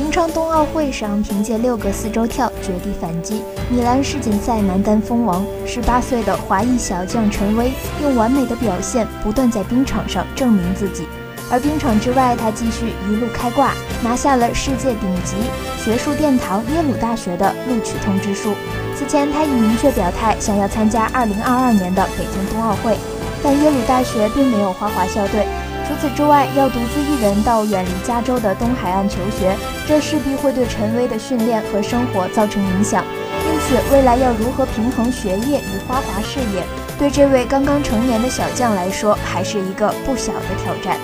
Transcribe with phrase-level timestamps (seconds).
[0.00, 5.44] 平昌冬奥会上，凭借六个四周跳绝地反击，米兰世锦赛男单封王。
[5.66, 11.06] 十八岁的华裔小将陈威用完美的表现，不断在冰场上证明自己。
[11.50, 15.36] 而冰场之外，他继续一路开挂，拿下了世界顶级
[15.76, 18.54] 学术殿堂耶鲁大学的录取通知书。
[18.96, 22.96] 此前，他已明确表态想要参加二零二二年的北京冬奥会，
[23.44, 25.46] 但耶鲁大学并没有花滑校队。
[25.90, 29.56] 除此之外，要独自一人到远离加州的东海岸求学，
[29.88, 33.04] 这势必会对陈威的训练和生活造成影响。
[33.44, 36.62] 因此，未来要如何平衡学业与花滑事业，
[36.96, 40.96] 对这位刚刚成年的小将来说，还是一个不小的挑战。